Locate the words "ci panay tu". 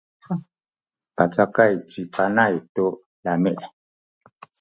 1.89-2.85